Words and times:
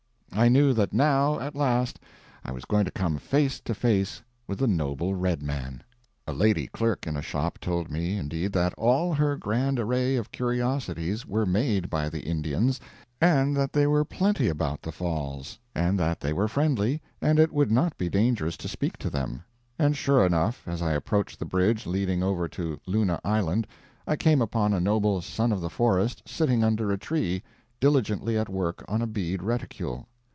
I 0.33 0.47
knew 0.47 0.71
that 0.73 0.93
now, 0.93 1.41
at 1.41 1.55
last, 1.57 1.99
I 2.45 2.53
was 2.53 2.63
going 2.63 2.85
to 2.85 2.89
come 2.91 3.17
face 3.17 3.59
to 3.59 3.75
face 3.75 4.21
with 4.47 4.59
the 4.59 4.65
noble 4.65 5.13
Red 5.13 5.43
Man. 5.43 5.83
A 6.25 6.31
lady 6.31 6.67
clerk 6.67 7.05
in 7.05 7.17
a 7.17 7.21
shop 7.21 7.59
told 7.59 7.91
me, 7.91 8.15
indeed, 8.17 8.53
that 8.53 8.73
all 8.75 9.13
her 9.13 9.35
grand 9.35 9.77
array 9.77 10.15
of 10.15 10.31
curiosities 10.31 11.25
were 11.25 11.45
made 11.45 11.89
by 11.89 12.07
the 12.07 12.21
Indians, 12.23 12.79
and 13.19 13.57
that 13.57 13.73
they 13.73 13.85
were 13.85 14.05
plenty 14.05 14.47
about 14.47 14.81
the 14.81 14.93
Falls, 14.93 15.59
and 15.75 15.99
that 15.99 16.21
they 16.21 16.31
were 16.31 16.47
friendly, 16.47 17.01
and 17.21 17.37
it 17.37 17.51
would 17.51 17.69
not 17.69 17.97
be 17.97 18.07
dangerous 18.09 18.55
to 18.55 18.69
speak 18.69 18.95
to 18.99 19.09
them. 19.09 19.43
And 19.77 19.97
sure 19.97 20.25
enough, 20.25 20.65
as 20.65 20.81
I 20.81 20.93
approached 20.93 21.39
the 21.39 21.45
bridge 21.45 21.85
leading 21.85 22.23
over 22.23 22.47
to 22.47 22.79
Luna 22.87 23.19
Island, 23.25 23.67
I 24.07 24.15
came 24.15 24.41
upon 24.41 24.73
a 24.73 24.79
noble 24.79 25.19
Son 25.21 25.51
of 25.51 25.59
the 25.59 25.69
Forest 25.69 26.23
sitting 26.25 26.63
under 26.63 26.89
a 26.89 26.97
tree, 26.97 27.43
diligently 27.81 28.37
at 28.37 28.47
work 28.49 28.83
on 28.87 29.01
a 29.01 29.07
bead 29.07 29.43
reticule. 29.43 30.07